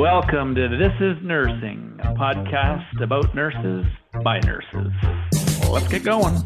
Welcome 0.00 0.54
to 0.54 0.66
This 0.66 0.94
is 0.98 1.22
Nursing, 1.22 2.00
a 2.02 2.14
podcast 2.14 3.02
about 3.02 3.34
nurses 3.34 3.84
by 4.24 4.40
nurses. 4.40 4.90
Let's 5.68 5.88
get 5.88 6.04
going. 6.04 6.36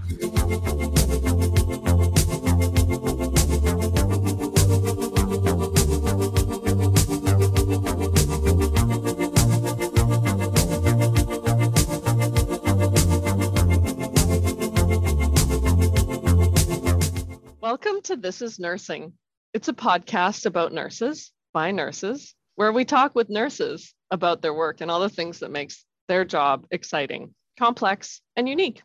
Welcome 17.61 18.03
to 18.03 18.17
This 18.17 18.43
is 18.43 18.59
Nursing. 18.59 19.13
It's 19.53 19.69
a 19.69 19.73
podcast 19.73 20.45
about 20.45 20.73
nurses 20.73 21.31
by 21.53 21.71
nurses 21.71 22.35
where 22.57 22.73
we 22.73 22.85
talk 22.85 23.15
with 23.15 23.29
nurses 23.29 23.95
about 24.11 24.43
their 24.43 24.55
work 24.55 24.81
and 24.81 24.91
all 24.91 25.01
the 25.01 25.09
things 25.09 25.41
that 25.41 25.51
makes 25.51 25.85
their 26.09 26.25
job 26.25 26.67
exciting, 26.71 27.35
complex, 27.59 28.21
and 28.37 28.49
unique. 28.49 28.83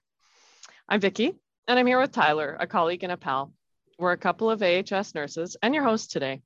I'm 0.88 1.00
Vicki, 1.00 1.34
and 1.68 1.78
I'm 1.78 1.86
here 1.86 2.00
with 2.00 2.12
Tyler, 2.12 2.58
a 2.59 2.66
colleague 2.66 3.04
and 3.04 3.12
a 3.12 3.18
pal. 3.18 3.54
We're 4.00 4.14
a 4.14 4.18
couple 4.18 4.50
of 4.50 4.64
AHS 4.64 5.14
nurses 5.14 5.55
and 5.62 5.76
your 5.76 5.84
host 5.84 6.12
today. 6.12 6.42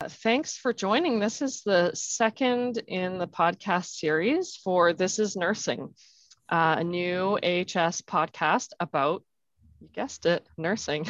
Uh, 0.00 0.08
thanks 0.08 0.56
for 0.56 0.72
joining. 0.72 1.20
This 1.20 1.42
is 1.42 1.62
the 1.62 1.92
second 1.94 2.78
in 2.88 3.18
the 3.18 3.28
podcast 3.28 3.94
series 3.94 4.56
for 4.56 4.92
This 4.92 5.20
is 5.20 5.36
Nursing, 5.36 5.94
uh, 6.48 6.76
a 6.78 6.84
new 6.84 7.38
AHS 7.40 8.02
podcast 8.02 8.70
about 8.80 9.22
you 9.80 9.88
guessed 9.92 10.26
it, 10.26 10.46
nursing. 10.56 11.06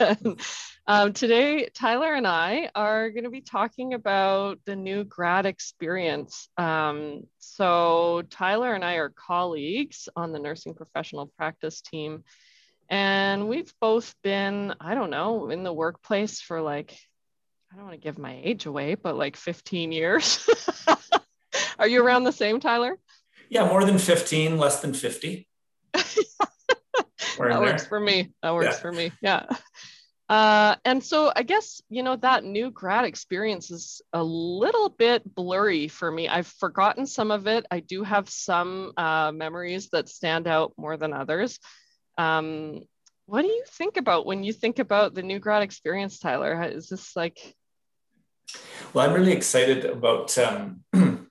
um, 0.86 1.12
today, 1.12 1.68
Tyler 1.74 2.14
and 2.14 2.26
I 2.26 2.70
are 2.74 3.10
going 3.10 3.24
to 3.24 3.30
be 3.30 3.40
talking 3.40 3.94
about 3.94 4.58
the 4.66 4.76
new 4.76 5.04
grad 5.04 5.46
experience. 5.46 6.48
Um, 6.56 7.22
so, 7.38 8.22
Tyler 8.30 8.74
and 8.74 8.84
I 8.84 8.94
are 8.94 9.10
colleagues 9.10 10.08
on 10.16 10.32
the 10.32 10.38
nursing 10.38 10.74
professional 10.74 11.26
practice 11.36 11.80
team. 11.80 12.24
And 12.88 13.48
we've 13.48 13.72
both 13.80 14.14
been, 14.22 14.74
I 14.80 14.94
don't 14.94 15.10
know, 15.10 15.48
in 15.50 15.62
the 15.62 15.72
workplace 15.72 16.40
for 16.40 16.60
like, 16.60 16.96
I 17.72 17.76
don't 17.76 17.86
want 17.86 18.00
to 18.00 18.04
give 18.04 18.18
my 18.18 18.38
age 18.42 18.66
away, 18.66 18.94
but 18.94 19.16
like 19.16 19.36
15 19.36 19.90
years. 19.90 20.48
are 21.78 21.88
you 21.88 22.04
around 22.04 22.24
the 22.24 22.32
same, 22.32 22.60
Tyler? 22.60 22.98
Yeah, 23.48 23.66
more 23.66 23.84
than 23.84 23.98
15, 23.98 24.58
less 24.58 24.80
than 24.80 24.94
50 24.94 25.48
that 27.38 27.60
works 27.60 27.86
for 27.86 28.00
me. 28.00 28.32
That 28.42 28.54
works 28.54 28.76
yeah. 28.76 28.80
for 28.80 28.92
me. 28.92 29.12
Yeah. 29.22 29.46
Uh, 30.28 30.76
and 30.86 31.04
so 31.04 31.30
I 31.36 31.42
guess, 31.42 31.82
you 31.90 32.02
know, 32.02 32.16
that 32.16 32.44
new 32.44 32.70
grad 32.70 33.04
experience 33.04 33.70
is 33.70 34.00
a 34.12 34.24
little 34.24 34.88
bit 34.88 35.22
blurry 35.34 35.88
for 35.88 36.10
me. 36.10 36.28
I've 36.28 36.46
forgotten 36.46 37.06
some 37.06 37.30
of 37.30 37.46
it. 37.46 37.66
I 37.70 37.80
do 37.80 38.02
have 38.04 38.30
some 38.30 38.92
uh, 38.96 39.32
memories 39.34 39.90
that 39.90 40.08
stand 40.08 40.46
out 40.46 40.72
more 40.78 40.96
than 40.96 41.12
others. 41.12 41.58
Um, 42.16 42.80
what 43.26 43.42
do 43.42 43.48
you 43.48 43.64
think 43.66 43.96
about 43.96 44.26
when 44.26 44.44
you 44.44 44.52
think 44.52 44.78
about 44.78 45.14
the 45.14 45.22
new 45.22 45.38
grad 45.38 45.62
experience, 45.62 46.18
Tyler? 46.18 46.62
Is 46.62 46.88
this 46.88 47.14
like. 47.14 47.54
Well, 48.92 49.08
I'm 49.08 49.14
really 49.14 49.32
excited 49.32 49.84
about 49.84 50.36
um, 50.38 50.84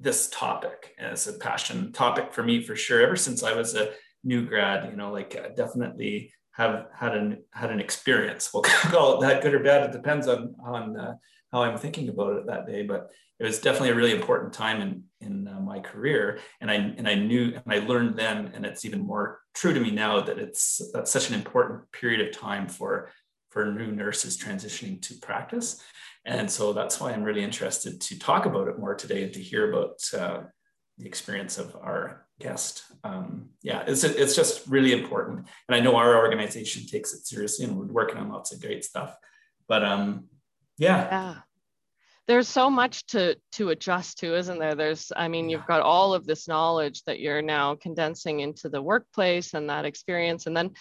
this 0.00 0.28
topic 0.28 0.94
as 0.98 1.26
a 1.26 1.34
passion 1.34 1.92
topic 1.92 2.32
for 2.32 2.42
me 2.42 2.62
for 2.62 2.76
sure. 2.76 3.00
Ever 3.00 3.16
since 3.16 3.42
I 3.42 3.54
was 3.54 3.74
a 3.74 3.92
new 4.26 4.44
grad, 4.44 4.90
you 4.90 4.96
know, 4.96 5.12
like 5.12 5.38
uh, 5.40 5.48
definitely 5.54 6.32
have 6.50 6.86
had 6.94 7.14
an 7.14 7.44
had 7.52 7.70
an 7.70 7.80
experience. 7.80 8.50
We'll 8.52 8.62
call 8.92 9.16
it 9.16 9.26
that 9.26 9.42
good 9.42 9.54
or 9.54 9.60
bad. 9.60 9.84
It 9.84 9.92
depends 9.92 10.26
on 10.26 10.54
on 10.62 10.98
uh, 10.98 11.14
how 11.52 11.62
I'm 11.62 11.78
thinking 11.78 12.08
about 12.08 12.36
it 12.36 12.46
that 12.46 12.66
day. 12.66 12.82
But 12.82 13.10
it 13.38 13.44
was 13.44 13.60
definitely 13.60 13.90
a 13.90 13.94
really 13.94 14.14
important 14.14 14.52
time 14.52 14.80
in 14.80 15.04
in 15.20 15.48
uh, 15.48 15.60
my 15.60 15.80
career, 15.80 16.40
and 16.60 16.70
I 16.70 16.74
and 16.74 17.06
I 17.08 17.14
knew 17.14 17.54
and 17.54 17.72
I 17.72 17.86
learned 17.86 18.18
then, 18.18 18.52
and 18.54 18.66
it's 18.66 18.84
even 18.84 19.00
more 19.00 19.40
true 19.54 19.72
to 19.72 19.80
me 19.80 19.90
now 19.90 20.20
that 20.20 20.38
it's 20.38 20.80
that's 20.92 21.12
such 21.12 21.28
an 21.28 21.34
important 21.34 21.90
period 21.92 22.26
of 22.26 22.36
time 22.36 22.68
for 22.68 23.10
for 23.50 23.72
new 23.72 23.92
nurses 23.92 24.36
transitioning 24.36 25.00
to 25.02 25.14
practice. 25.14 25.80
And 26.26 26.50
so 26.50 26.72
that's 26.72 27.00
why 27.00 27.12
I'm 27.12 27.22
really 27.22 27.44
interested 27.44 28.00
to 28.00 28.18
talk 28.18 28.44
about 28.44 28.66
it 28.66 28.78
more 28.78 28.96
today 28.96 29.22
and 29.22 29.32
to 29.32 29.40
hear 29.40 29.70
about 29.70 30.00
uh, 30.12 30.40
the 30.98 31.06
experience 31.06 31.56
of 31.56 31.76
our 31.76 32.25
guest. 32.40 32.84
Um, 33.04 33.50
yeah, 33.62 33.84
it's 33.86 34.04
it's 34.04 34.36
just 34.36 34.66
really 34.66 34.92
important, 34.92 35.46
and 35.68 35.76
I 35.76 35.80
know 35.80 35.96
our 35.96 36.16
organization 36.16 36.86
takes 36.86 37.12
it 37.14 37.26
seriously, 37.26 37.66
and 37.66 37.76
we're 37.76 37.86
working 37.86 38.18
on 38.18 38.30
lots 38.30 38.52
of 38.52 38.60
great 38.60 38.84
stuff. 38.84 39.16
But 39.68 39.84
um, 39.84 40.28
yeah. 40.78 41.08
Yeah. 41.10 41.34
There's 42.28 42.48
so 42.48 42.68
much 42.68 43.06
to 43.08 43.36
to 43.52 43.70
adjust 43.70 44.18
to, 44.18 44.34
isn't 44.34 44.58
there? 44.58 44.74
There's, 44.74 45.12
I 45.14 45.28
mean, 45.28 45.48
you've 45.48 45.66
got 45.66 45.80
all 45.80 46.12
of 46.12 46.26
this 46.26 46.48
knowledge 46.48 47.04
that 47.04 47.20
you're 47.20 47.42
now 47.42 47.76
condensing 47.76 48.40
into 48.40 48.68
the 48.68 48.82
workplace 48.82 49.54
and 49.54 49.70
that 49.70 49.84
experience, 49.84 50.46
and 50.46 50.56
then 50.56 50.72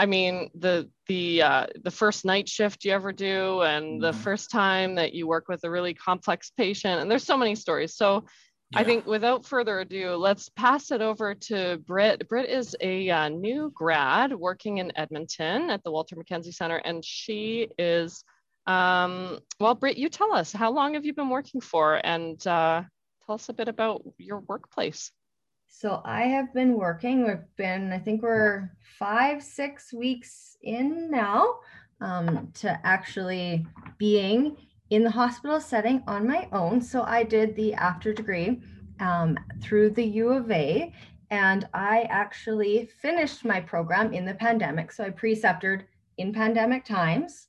I 0.00 0.06
mean, 0.06 0.50
the 0.54 0.88
the 1.08 1.42
uh, 1.42 1.66
the 1.84 1.90
first 1.90 2.24
night 2.24 2.48
shift 2.48 2.86
you 2.86 2.92
ever 2.92 3.12
do, 3.12 3.60
and 3.60 4.02
the 4.02 4.12
mm-hmm. 4.12 4.20
first 4.20 4.50
time 4.50 4.94
that 4.94 5.12
you 5.12 5.26
work 5.26 5.46
with 5.46 5.62
a 5.64 5.70
really 5.70 5.92
complex 5.92 6.50
patient, 6.56 7.02
and 7.02 7.10
there's 7.10 7.24
so 7.24 7.36
many 7.36 7.54
stories. 7.54 7.94
So 7.94 8.24
I 8.74 8.84
think 8.84 9.04
without 9.04 9.44
further 9.44 9.80
ado, 9.80 10.14
let's 10.14 10.48
pass 10.50 10.92
it 10.92 11.02
over 11.02 11.34
to 11.34 11.78
Britt. 11.86 12.28
Britt 12.28 12.48
is 12.48 12.76
a 12.80 13.10
uh, 13.10 13.28
new 13.28 13.72
grad 13.74 14.32
working 14.32 14.78
in 14.78 14.92
Edmonton 14.96 15.70
at 15.70 15.82
the 15.82 15.90
Walter 15.90 16.14
Mackenzie 16.14 16.52
Center, 16.52 16.76
and 16.76 17.04
she 17.04 17.68
is, 17.78 18.22
um, 18.68 19.40
well, 19.58 19.74
Britt, 19.74 19.96
you 19.96 20.08
tell 20.08 20.32
us, 20.32 20.52
how 20.52 20.70
long 20.70 20.94
have 20.94 21.04
you 21.04 21.12
been 21.12 21.30
working 21.30 21.60
for? 21.60 22.00
And 22.04 22.46
uh, 22.46 22.84
tell 23.26 23.34
us 23.34 23.48
a 23.48 23.52
bit 23.52 23.66
about 23.66 24.02
your 24.18 24.38
workplace. 24.40 25.10
So 25.66 26.00
I 26.04 26.22
have 26.22 26.54
been 26.54 26.74
working, 26.74 27.26
we've 27.26 27.38
been, 27.56 27.92
I 27.92 27.98
think 27.98 28.22
we're 28.22 28.70
five, 29.00 29.42
six 29.42 29.92
weeks 29.92 30.56
in 30.62 31.10
now 31.10 31.56
um, 32.00 32.52
to 32.54 32.78
actually 32.84 33.66
being 33.98 34.56
in 34.90 35.04
the 35.04 35.10
hospital 35.10 35.60
setting 35.60 36.02
on 36.06 36.26
my 36.26 36.48
own. 36.52 36.80
So 36.82 37.02
I 37.02 37.22
did 37.22 37.54
the 37.54 37.74
after 37.74 38.12
degree 38.12 38.60
um, 38.98 39.38
through 39.62 39.90
the 39.90 40.04
U 40.04 40.32
of 40.32 40.50
A, 40.50 40.92
and 41.30 41.68
I 41.72 42.02
actually 42.10 42.90
finished 43.00 43.44
my 43.44 43.60
program 43.60 44.12
in 44.12 44.24
the 44.24 44.34
pandemic. 44.34 44.92
So 44.92 45.04
I 45.04 45.10
preceptored 45.10 45.84
in 46.18 46.32
pandemic 46.32 46.84
times 46.84 47.48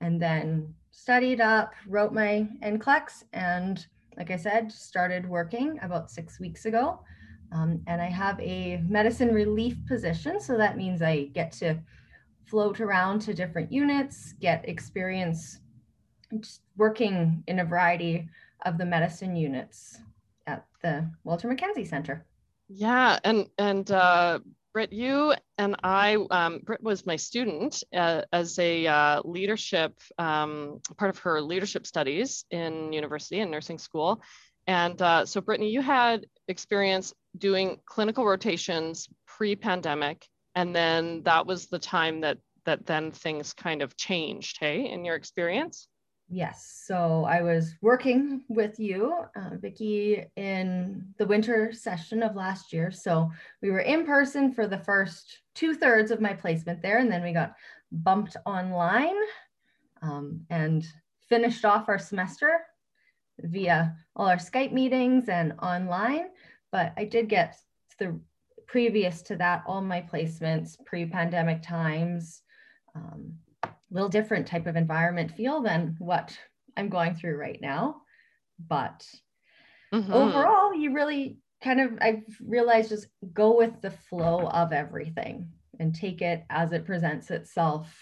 and 0.00 0.20
then 0.20 0.74
studied 0.90 1.40
up, 1.40 1.74
wrote 1.86 2.12
my 2.12 2.48
NCLEX, 2.62 3.24
and 3.34 3.86
like 4.16 4.30
I 4.30 4.36
said, 4.36 4.72
started 4.72 5.28
working 5.28 5.78
about 5.82 6.10
six 6.10 6.40
weeks 6.40 6.64
ago. 6.64 7.00
Um, 7.52 7.82
and 7.86 8.00
I 8.00 8.06
have 8.06 8.38
a 8.40 8.82
medicine 8.88 9.34
relief 9.34 9.76
position. 9.86 10.40
So 10.40 10.56
that 10.56 10.76
means 10.76 11.02
I 11.02 11.24
get 11.26 11.52
to 11.52 11.78
float 12.46 12.80
around 12.80 13.20
to 13.20 13.34
different 13.34 13.70
units, 13.72 14.34
get 14.40 14.68
experience 14.68 15.59
just 16.38 16.62
working 16.76 17.42
in 17.46 17.60
a 17.60 17.64
variety 17.64 18.28
of 18.64 18.78
the 18.78 18.84
medicine 18.84 19.36
units 19.36 19.98
at 20.46 20.64
the 20.82 21.08
Walter 21.24 21.48
Mackenzie 21.48 21.84
Center. 21.84 22.24
Yeah, 22.68 23.18
and 23.24 23.48
and 23.58 23.90
uh, 23.90 24.38
Britt, 24.72 24.92
you 24.92 25.34
and 25.58 25.76
I, 25.82 26.16
um, 26.30 26.60
Britt 26.60 26.82
was 26.82 27.04
my 27.04 27.16
student 27.16 27.82
uh, 27.94 28.22
as 28.32 28.58
a 28.58 28.86
uh, 28.86 29.22
leadership 29.24 29.98
um, 30.18 30.80
part 30.96 31.10
of 31.10 31.18
her 31.20 31.40
leadership 31.40 31.86
studies 31.86 32.44
in 32.50 32.92
university 32.92 33.40
and 33.40 33.50
nursing 33.50 33.78
school, 33.78 34.22
and 34.66 35.00
uh, 35.02 35.26
so 35.26 35.40
Brittany, 35.40 35.70
you 35.70 35.82
had 35.82 36.26
experience 36.46 37.12
doing 37.36 37.80
clinical 37.86 38.24
rotations 38.24 39.08
pre-pandemic, 39.26 40.26
and 40.54 40.74
then 40.74 41.22
that 41.24 41.46
was 41.46 41.66
the 41.66 41.78
time 41.78 42.20
that 42.20 42.38
that 42.66 42.86
then 42.86 43.10
things 43.10 43.52
kind 43.52 43.82
of 43.82 43.96
changed. 43.96 44.58
Hey, 44.60 44.88
in 44.88 45.04
your 45.04 45.16
experience? 45.16 45.88
Yes. 46.32 46.84
So 46.86 47.24
I 47.24 47.42
was 47.42 47.74
working 47.82 48.44
with 48.48 48.78
you, 48.78 49.16
uh, 49.34 49.56
Vicki, 49.56 50.24
in 50.36 51.04
the 51.18 51.26
winter 51.26 51.72
session 51.72 52.22
of 52.22 52.36
last 52.36 52.72
year. 52.72 52.92
So 52.92 53.32
we 53.60 53.72
were 53.72 53.80
in 53.80 54.06
person 54.06 54.52
for 54.52 54.68
the 54.68 54.78
first 54.78 55.40
two 55.56 55.74
thirds 55.74 56.12
of 56.12 56.20
my 56.20 56.32
placement 56.32 56.82
there, 56.82 56.98
and 56.98 57.10
then 57.10 57.24
we 57.24 57.32
got 57.32 57.56
bumped 57.90 58.36
online 58.46 59.16
um, 60.02 60.42
and 60.50 60.86
finished 61.28 61.64
off 61.64 61.88
our 61.88 61.98
semester 61.98 62.60
via 63.40 63.96
all 64.14 64.28
our 64.28 64.36
Skype 64.36 64.72
meetings 64.72 65.28
and 65.28 65.54
online. 65.60 66.28
But 66.70 66.92
I 66.96 67.06
did 67.06 67.28
get 67.28 67.56
the 67.98 68.20
previous 68.68 69.22
to 69.22 69.36
that 69.36 69.64
all 69.66 69.80
my 69.80 70.00
placements 70.00 70.76
pre-pandemic 70.86 71.60
times. 71.60 72.42
Um, 72.94 73.34
little 73.90 74.08
different 74.08 74.46
type 74.46 74.66
of 74.66 74.76
environment 74.76 75.32
feel 75.32 75.62
than 75.62 75.96
what 75.98 76.36
I'm 76.76 76.88
going 76.88 77.14
through 77.14 77.36
right 77.36 77.60
now. 77.60 78.02
But 78.58 79.06
mm-hmm. 79.92 80.12
overall, 80.12 80.74
you 80.74 80.92
really 80.92 81.38
kind 81.62 81.80
of, 81.80 81.98
I've 82.00 82.24
realized 82.40 82.90
just 82.90 83.08
go 83.32 83.56
with 83.56 83.80
the 83.80 83.90
flow 83.90 84.48
of 84.48 84.72
everything 84.72 85.50
and 85.78 85.94
take 85.94 86.22
it 86.22 86.44
as 86.50 86.72
it 86.72 86.84
presents 86.84 87.30
itself. 87.30 87.92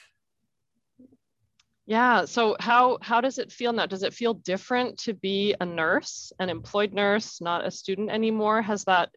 Yeah. 1.86 2.26
So 2.26 2.54
how 2.60 2.98
how 3.00 3.22
does 3.22 3.38
it 3.38 3.50
feel 3.50 3.72
now? 3.72 3.86
Does 3.86 4.02
it 4.02 4.12
feel 4.12 4.34
different 4.34 4.98
to 4.98 5.14
be 5.14 5.54
a 5.58 5.64
nurse, 5.64 6.30
an 6.38 6.50
employed 6.50 6.92
nurse, 6.92 7.40
not 7.40 7.66
a 7.66 7.70
student 7.70 8.10
anymore? 8.10 8.60
Has 8.60 8.84
that 8.84 9.08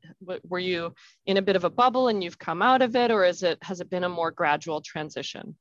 were 0.47 0.57
you 0.57 0.94
in 1.25 1.35
a 1.35 1.41
bit 1.41 1.57
of 1.57 1.65
a 1.65 1.69
bubble 1.69 2.07
and 2.07 2.24
you've 2.24 2.39
come 2.39 2.62
out 2.62 2.81
of 2.81 2.95
it, 2.95 3.12
or 3.12 3.25
is 3.25 3.44
it 3.44 3.57
has 3.62 3.81
it 3.81 3.89
been 3.89 4.06
a 4.06 4.09
more 4.09 4.31
gradual 4.31 4.79
transition? 4.79 5.53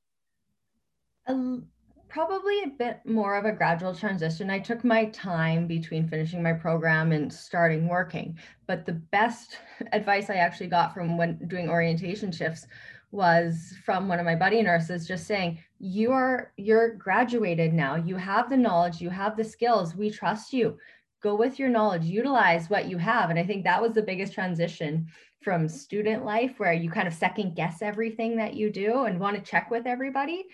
Probably 1.25 2.63
a 2.63 2.67
bit 2.67 2.99
more 3.05 3.37
of 3.37 3.45
a 3.45 3.53
gradual 3.53 3.95
transition. 3.95 4.49
I 4.49 4.59
took 4.59 4.83
my 4.83 5.05
time 5.05 5.65
between 5.65 6.09
finishing 6.09 6.43
my 6.43 6.51
program 6.51 7.13
and 7.13 7.31
starting 7.31 7.87
working. 7.87 8.37
But 8.67 8.85
the 8.85 8.93
best 8.93 9.57
advice 9.93 10.29
I 10.29 10.35
actually 10.35 10.67
got 10.67 10.93
from 10.93 11.17
when 11.17 11.39
doing 11.47 11.69
orientation 11.69 12.33
shifts 12.33 12.67
was 13.11 13.73
from 13.85 14.07
one 14.07 14.19
of 14.19 14.25
my 14.25 14.35
buddy 14.35 14.61
nurses 14.61 15.07
just 15.07 15.27
saying 15.27 15.59
you 15.79 16.11
are 16.11 16.53
you're 16.57 16.95
graduated 16.95 17.73
now 17.73 17.95
you 17.95 18.15
have 18.15 18.49
the 18.49 18.55
knowledge 18.55 19.01
you 19.01 19.09
have 19.09 19.35
the 19.35 19.43
skills 19.43 19.95
we 19.95 20.09
trust 20.09 20.53
you 20.53 20.77
go 21.21 21.35
with 21.35 21.59
your 21.59 21.67
knowledge 21.67 22.05
utilize 22.05 22.69
what 22.69 22.87
you 22.87 22.97
have 22.97 23.29
and 23.29 23.37
i 23.37 23.45
think 23.45 23.65
that 23.65 23.81
was 23.81 23.91
the 23.91 24.01
biggest 24.01 24.33
transition 24.33 25.05
from 25.41 25.67
student 25.67 26.23
life 26.23 26.53
where 26.57 26.71
you 26.71 26.89
kind 26.89 27.07
of 27.07 27.13
second 27.13 27.53
guess 27.53 27.81
everything 27.81 28.37
that 28.37 28.53
you 28.53 28.71
do 28.71 29.03
and 29.03 29.19
want 29.19 29.35
to 29.35 29.51
check 29.51 29.69
with 29.69 29.85
everybody 29.85 30.45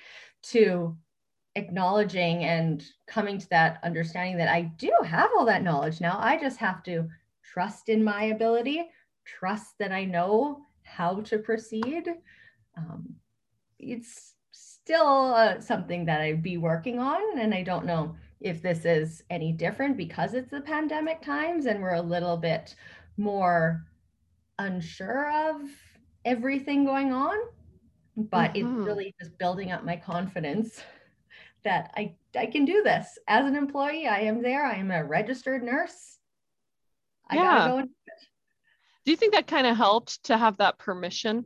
to 0.49 0.95
acknowledging 1.55 2.43
and 2.43 2.85
coming 3.07 3.37
to 3.37 3.49
that 3.49 3.79
understanding 3.83 4.37
that 4.37 4.49
i 4.49 4.61
do 4.61 4.91
have 5.03 5.29
all 5.37 5.45
that 5.45 5.63
knowledge 5.63 5.99
now 6.01 6.17
i 6.21 6.37
just 6.39 6.57
have 6.57 6.83
to 6.83 7.07
trust 7.43 7.89
in 7.89 8.03
my 8.03 8.25
ability 8.25 8.87
trust 9.25 9.77
that 9.79 9.91
i 9.91 10.05
know 10.05 10.61
how 10.83 11.19
to 11.21 11.39
proceed 11.39 12.09
um, 12.77 13.15
it's 13.79 14.35
still 14.87 15.33
uh, 15.35 15.59
something 15.59 16.05
that 16.05 16.21
I'd 16.21 16.41
be 16.41 16.57
working 16.57 16.97
on. 16.99 17.39
And 17.39 17.53
I 17.53 17.61
don't 17.61 17.85
know 17.85 18.15
if 18.39 18.61
this 18.61 18.85
is 18.85 19.21
any 19.29 19.51
different 19.51 19.97
because 19.97 20.33
it's 20.33 20.49
the 20.49 20.61
pandemic 20.61 21.21
times 21.21 21.65
and 21.65 21.81
we're 21.81 21.95
a 21.95 22.01
little 22.01 22.37
bit 22.37 22.73
more 23.17 23.85
unsure 24.59 25.29
of 25.49 25.61
everything 26.23 26.85
going 26.85 27.11
on. 27.11 27.37
But 28.17 28.55
mm-hmm. 28.55 28.79
it's 28.79 28.85
really 28.85 29.15
just 29.21 29.37
building 29.37 29.71
up 29.71 29.85
my 29.85 29.95
confidence 29.95 30.81
that 31.63 31.91
I, 31.95 32.15
I 32.35 32.47
can 32.47 32.65
do 32.65 32.81
this. 32.83 33.17
As 33.27 33.45
an 33.45 33.55
employee, 33.55 34.07
I 34.07 34.21
am 34.21 34.41
there. 34.41 34.65
I 34.65 34.75
am 34.75 34.91
a 34.91 35.03
registered 35.03 35.63
nurse. 35.63 36.17
I 37.29 37.35
yeah. 37.35 37.43
gotta 37.43 37.71
go 37.71 37.77
and 37.77 37.87
do 37.87 37.93
it. 38.07 38.27
Do 39.05 39.11
you 39.11 39.17
think 39.17 39.33
that 39.33 39.47
kind 39.47 39.67
of 39.67 39.77
helped 39.77 40.23
to 40.23 40.37
have 40.37 40.57
that 40.57 40.77
permission 40.79 41.45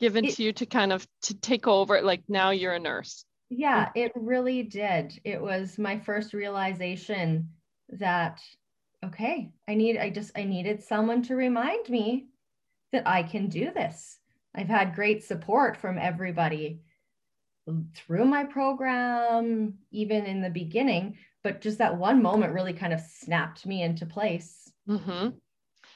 given 0.00 0.24
it, 0.24 0.34
to 0.34 0.42
you 0.42 0.52
to 0.54 0.66
kind 0.66 0.92
of 0.92 1.06
to 1.22 1.34
take 1.34 1.68
over 1.68 2.00
like 2.00 2.22
now 2.28 2.50
you're 2.50 2.72
a 2.72 2.78
nurse 2.78 3.24
yeah 3.50 3.90
it 3.94 4.10
really 4.16 4.62
did 4.62 5.12
it 5.24 5.40
was 5.40 5.78
my 5.78 5.98
first 5.98 6.32
realization 6.32 7.48
that 7.90 8.40
okay 9.04 9.52
i 9.68 9.74
need 9.74 9.98
i 9.98 10.08
just 10.08 10.32
i 10.36 10.42
needed 10.42 10.82
someone 10.82 11.22
to 11.22 11.36
remind 11.36 11.88
me 11.88 12.26
that 12.92 13.06
i 13.06 13.22
can 13.22 13.48
do 13.48 13.70
this 13.72 14.18
i've 14.54 14.68
had 14.68 14.94
great 14.94 15.24
support 15.24 15.76
from 15.76 15.98
everybody 15.98 16.80
through 17.94 18.24
my 18.24 18.44
program 18.44 19.74
even 19.90 20.26
in 20.26 20.40
the 20.40 20.50
beginning 20.50 21.16
but 21.42 21.60
just 21.60 21.78
that 21.78 21.96
one 21.96 22.22
moment 22.22 22.52
really 22.52 22.72
kind 22.72 22.92
of 22.92 23.00
snapped 23.00 23.64
me 23.64 23.82
into 23.82 24.04
place 24.06 24.70
mm-hmm. 24.88 25.28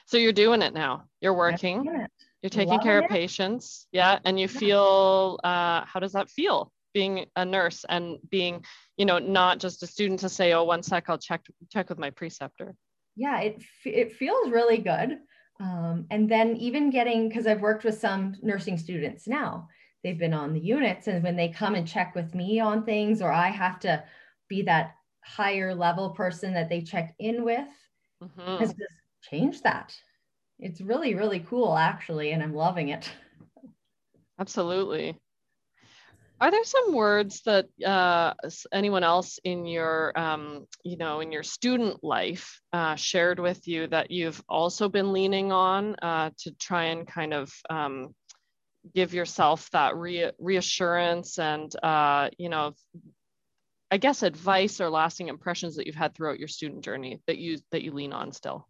so 0.05 0.17
you're 0.17 0.31
doing 0.31 0.61
it 0.61 0.73
now 0.73 1.03
you're 1.21 1.33
working 1.33 2.07
you're 2.45 2.51
taking 2.51 2.79
care 2.79 2.99
of 2.99 3.09
patients. 3.09 3.87
Yeah. 3.91 4.19
And 4.23 4.39
you 4.39 4.47
feel, 4.47 5.39
uh, 5.43 5.83
how 5.83 5.99
does 5.99 6.11
that 6.11 6.29
feel 6.29 6.71
being 6.93 7.25
a 7.35 7.43
nurse 7.43 7.85
and 7.89 8.19
being, 8.29 8.63
you 8.97 9.05
know, 9.07 9.17
not 9.17 9.57
just 9.59 9.81
a 9.81 9.87
student 9.87 10.19
to 10.19 10.29
say, 10.29 10.53
oh, 10.53 10.63
one 10.63 10.83
sec, 10.83 11.09
I'll 11.09 11.17
check, 11.17 11.43
check 11.71 11.89
with 11.89 11.97
my 11.97 12.11
preceptor. 12.11 12.75
Yeah, 13.15 13.39
it, 13.39 13.63
it 13.83 14.13
feels 14.13 14.51
really 14.51 14.77
good. 14.77 15.17
Um, 15.59 16.05
and 16.11 16.29
then 16.29 16.55
even 16.57 16.89
getting, 16.89 17.29
because 17.29 17.47
I've 17.47 17.61
worked 17.61 17.85
with 17.85 17.99
some 17.99 18.35
nursing 18.41 18.77
students 18.77 19.27
now, 19.27 19.67
they've 20.03 20.17
been 20.17 20.33
on 20.33 20.53
the 20.53 20.59
units 20.59 21.07
and 21.07 21.23
when 21.23 21.35
they 21.35 21.49
come 21.49 21.75
and 21.75 21.87
check 21.87 22.13
with 22.13 22.35
me 22.35 22.59
on 22.59 22.83
things, 22.83 23.21
or 23.21 23.31
I 23.31 23.49
have 23.49 23.79
to 23.81 24.03
be 24.49 24.61
that 24.63 24.95
higher 25.23 25.73
level 25.73 26.11
person 26.11 26.53
that 26.53 26.69
they 26.69 26.81
check 26.81 27.15
in 27.19 27.43
with, 27.43 27.67
mm-hmm. 28.21 28.57
has 28.57 28.73
just 28.73 28.93
changed 29.21 29.63
that. 29.63 29.95
It's 30.59 30.81
really 30.81 31.15
really 31.15 31.39
cool 31.39 31.75
actually 31.75 32.31
and 32.31 32.41
i'm 32.41 32.53
loving 32.53 32.89
it. 32.89 33.11
Absolutely 34.39 35.17
are 36.41 36.51
there 36.51 36.63
some 36.63 36.93
words 36.93 37.41
that 37.45 37.67
uh, 37.85 38.33
anyone 38.73 39.03
else 39.03 39.39
in 39.43 39.65
your 39.65 40.17
um, 40.19 40.67
you 40.83 40.97
know 40.97 41.19
in 41.19 41.31
your 41.31 41.43
student 41.43 42.03
life 42.03 42.61
uh, 42.73 42.95
shared 42.95 43.39
with 43.39 43.67
you 43.67 43.87
that 43.87 44.11
you've 44.11 44.41
also 44.49 44.89
been 44.89 45.13
leaning 45.13 45.51
on 45.51 45.95
uh, 46.01 46.29
to 46.37 46.51
try 46.59 46.85
and 46.85 47.07
kind 47.07 47.33
of 47.33 47.53
um, 47.69 48.13
give 48.93 49.13
yourself 49.13 49.69
that 49.71 49.95
re- 49.95 50.31
reassurance 50.39 51.39
and 51.39 51.71
uh, 51.81 52.29
you 52.37 52.49
know 52.49 52.73
i 53.91 53.97
guess 53.97 54.23
advice 54.23 54.81
or 54.81 54.89
lasting 54.89 55.29
impressions 55.29 55.75
that 55.75 55.87
you've 55.87 55.95
had 55.95 56.13
throughout 56.13 56.39
your 56.39 56.47
student 56.47 56.83
journey 56.83 57.21
that 57.27 57.37
you 57.37 57.59
that 57.71 57.81
you 57.81 57.91
lean 57.91 58.13
on 58.13 58.31
still? 58.31 58.67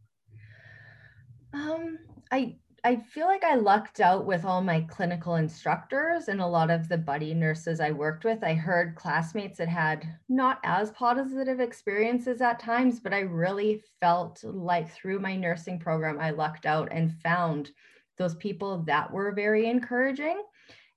Um, 1.54 1.98
I 2.32 2.58
I 2.86 2.98
feel 2.98 3.26
like 3.26 3.44
I 3.44 3.56
lucked 3.56 4.00
out 4.00 4.28
with 4.28 4.46
all 4.46 4.62
my 4.62 4.82
clinical 4.82 5.38
instructors 5.38 6.28
and 6.28 6.40
a 6.40 6.46
lot 6.46 6.70
of 6.70 6.88
the 6.88 7.00
buddy 7.00 7.34
nurses 7.34 7.80
I 7.80 7.90
worked 7.90 8.24
with. 8.24 8.44
I 8.44 8.54
heard 8.54 8.94
classmates 8.94 9.58
that 9.58 9.70
had 9.70 10.08
not 10.30 10.60
as 10.64 10.92
positive 10.92 11.60
experiences 11.60 12.42
at 12.42 12.60
times, 12.60 13.00
but 13.00 13.12
I 13.12 13.22
really 13.22 13.82
felt 14.00 14.44
like 14.44 14.88
through 14.92 15.18
my 15.18 15.36
nursing 15.36 15.80
program, 15.80 16.20
I 16.20 16.30
lucked 16.30 16.68
out 16.68 16.90
and 16.92 17.12
found 17.24 17.72
those 18.20 18.36
people 18.36 18.84
that 18.84 19.12
were 19.12 19.32
very 19.32 19.68
encouraging. 19.68 20.44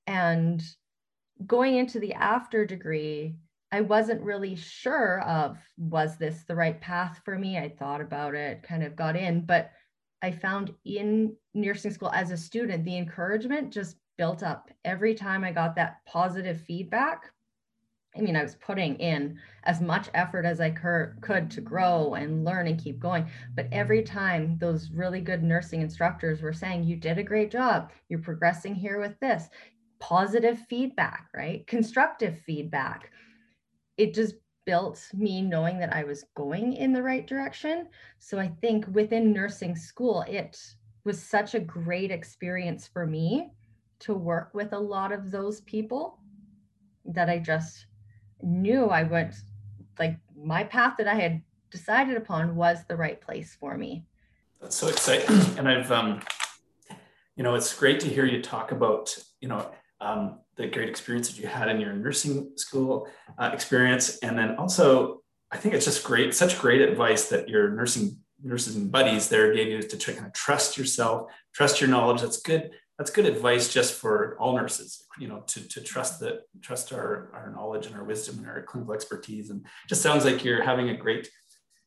And 0.06 0.62
going 1.46 1.76
into 1.76 2.00
the 2.00 2.12
after 2.12 2.66
degree, 2.66 3.36
I 3.72 3.80
wasn't 3.80 4.20
really 4.20 4.56
sure 4.56 5.22
of 5.22 5.56
was 5.78 6.18
this 6.18 6.42
the 6.42 6.54
right 6.54 6.78
path 6.78 7.22
for 7.24 7.38
me? 7.38 7.56
I 7.56 7.70
thought 7.70 8.02
about 8.02 8.34
it, 8.34 8.62
kind 8.62 8.82
of 8.82 8.94
got 8.94 9.16
in, 9.16 9.46
but 9.46 9.70
I 10.22 10.30
found 10.30 10.74
in 10.84 11.36
nursing 11.54 11.92
school 11.92 12.10
as 12.10 12.30
a 12.30 12.36
student, 12.36 12.84
the 12.84 12.96
encouragement 12.96 13.72
just 13.72 13.96
built 14.16 14.42
up 14.42 14.70
every 14.84 15.14
time 15.14 15.44
I 15.44 15.52
got 15.52 15.76
that 15.76 15.98
positive 16.06 16.60
feedback. 16.60 17.30
I 18.16 18.20
mean, 18.20 18.36
I 18.36 18.42
was 18.42 18.56
putting 18.56 18.96
in 18.96 19.38
as 19.64 19.80
much 19.80 20.08
effort 20.14 20.44
as 20.44 20.60
I 20.60 20.70
could 20.70 21.50
to 21.50 21.60
grow 21.60 22.14
and 22.14 22.44
learn 22.44 22.66
and 22.66 22.82
keep 22.82 22.98
going. 22.98 23.30
But 23.54 23.68
every 23.70 24.02
time 24.02 24.58
those 24.58 24.90
really 24.90 25.20
good 25.20 25.42
nursing 25.42 25.82
instructors 25.82 26.42
were 26.42 26.52
saying, 26.52 26.84
You 26.84 26.96
did 26.96 27.18
a 27.18 27.22
great 27.22 27.50
job, 27.50 27.92
you're 28.08 28.18
progressing 28.18 28.74
here 28.74 28.98
with 28.98 29.18
this, 29.20 29.48
positive 30.00 30.58
feedback, 30.68 31.28
right? 31.34 31.66
Constructive 31.66 32.38
feedback. 32.40 33.12
It 33.96 34.14
just 34.14 34.34
built 34.68 35.08
me 35.14 35.40
knowing 35.40 35.78
that 35.78 35.94
I 35.94 36.04
was 36.04 36.26
going 36.34 36.74
in 36.74 36.92
the 36.92 37.02
right 37.02 37.26
direction. 37.26 37.88
So 38.18 38.38
I 38.38 38.48
think 38.60 38.84
within 38.92 39.32
nursing 39.32 39.74
school, 39.74 40.26
it 40.28 40.60
was 41.04 41.22
such 41.22 41.54
a 41.54 41.60
great 41.60 42.10
experience 42.10 42.86
for 42.86 43.06
me 43.06 43.48
to 44.00 44.12
work 44.12 44.50
with 44.52 44.74
a 44.74 44.78
lot 44.78 45.10
of 45.10 45.30
those 45.30 45.62
people 45.62 46.18
that 47.06 47.30
I 47.30 47.38
just 47.38 47.86
knew 48.42 48.88
I 48.88 49.04
went 49.04 49.36
like 49.98 50.18
my 50.36 50.64
path 50.64 50.98
that 50.98 51.08
I 51.08 51.14
had 51.14 51.40
decided 51.70 52.18
upon 52.18 52.54
was 52.54 52.84
the 52.84 52.96
right 52.96 53.18
place 53.18 53.56
for 53.58 53.78
me. 53.78 54.04
That's 54.60 54.76
so 54.76 54.88
exciting. 54.88 55.34
And 55.58 55.66
I've, 55.66 55.90
um, 55.90 56.20
you 57.36 57.42
know, 57.42 57.54
it's 57.54 57.74
great 57.74 58.00
to 58.00 58.06
hear 58.06 58.26
you 58.26 58.42
talk 58.42 58.70
about, 58.70 59.16
you 59.40 59.48
know, 59.48 59.70
um, 60.02 60.40
the 60.58 60.66
great 60.66 60.88
experience 60.88 61.28
that 61.30 61.40
you 61.40 61.46
had 61.46 61.68
in 61.68 61.80
your 61.80 61.92
nursing 61.94 62.50
school 62.56 63.08
uh, 63.38 63.50
experience. 63.54 64.18
And 64.18 64.36
then 64.36 64.56
also, 64.56 65.22
I 65.50 65.56
think 65.56 65.74
it's 65.74 65.86
just 65.86 66.04
great, 66.04 66.34
such 66.34 66.58
great 66.58 66.82
advice 66.82 67.28
that 67.28 67.48
your 67.48 67.70
nursing 67.70 68.18
nurses 68.42 68.76
and 68.76 68.92
buddies 68.92 69.28
there 69.28 69.54
gave 69.54 69.68
you 69.68 69.80
to 69.80 69.96
try, 69.96 70.14
kind 70.14 70.26
of 70.26 70.32
trust 70.32 70.76
yourself, 70.76 71.30
trust 71.54 71.80
your 71.80 71.88
knowledge. 71.88 72.20
That's 72.20 72.42
good. 72.42 72.70
That's 72.98 73.12
good 73.12 73.26
advice 73.26 73.72
just 73.72 73.94
for 73.94 74.36
all 74.40 74.56
nurses, 74.56 75.06
you 75.20 75.28
know, 75.28 75.44
to, 75.46 75.68
to 75.68 75.80
trust 75.80 76.18
that, 76.18 76.40
trust 76.60 76.92
our, 76.92 77.30
our 77.32 77.52
knowledge 77.54 77.86
and 77.86 77.94
our 77.94 78.02
wisdom 78.02 78.38
and 78.38 78.48
our 78.48 78.62
clinical 78.62 78.92
expertise. 78.92 79.50
And 79.50 79.64
just 79.88 80.02
sounds 80.02 80.24
like 80.24 80.44
you're 80.44 80.64
having 80.64 80.88
a 80.90 80.96
great 80.96 81.30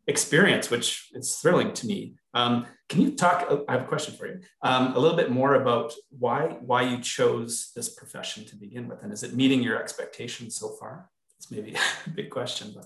experience, 0.07 0.71
which 0.71 1.09
is 1.13 1.35
thrilling 1.35 1.73
to 1.73 1.85
me. 1.85 2.15
Um, 2.33 2.65
can 2.89 3.01
you 3.01 3.11
talk? 3.11 3.45
Uh, 3.49 3.59
I 3.67 3.73
have 3.73 3.83
a 3.83 3.87
question 3.87 4.15
for 4.15 4.27
you. 4.27 4.39
Um, 4.61 4.95
a 4.95 4.99
little 4.99 5.17
bit 5.17 5.31
more 5.31 5.55
about 5.55 5.93
why 6.09 6.57
why 6.61 6.83
you 6.83 7.01
chose 7.01 7.71
this 7.75 7.89
profession 7.89 8.45
to 8.45 8.55
begin 8.55 8.87
with, 8.87 9.03
and 9.03 9.11
is 9.11 9.23
it 9.23 9.35
meeting 9.35 9.61
your 9.61 9.81
expectations 9.81 10.55
so 10.55 10.69
far? 10.79 11.09
It's 11.37 11.51
maybe 11.51 11.75
a 12.05 12.09
big 12.09 12.29
question, 12.29 12.73
but. 12.75 12.85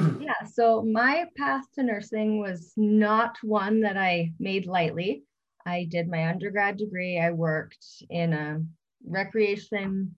Yeah, 0.20 0.46
so 0.46 0.82
my 0.82 1.24
path 1.36 1.64
to 1.74 1.82
nursing 1.82 2.38
was 2.38 2.72
not 2.76 3.36
one 3.42 3.80
that 3.80 3.96
I 3.96 4.32
made 4.38 4.66
lightly. 4.66 5.24
I 5.66 5.88
did 5.90 6.08
my 6.08 6.28
undergrad 6.28 6.76
degree. 6.76 7.18
I 7.18 7.32
worked 7.32 7.84
in 8.08 8.32
a 8.32 8.62
recreation 9.04 10.14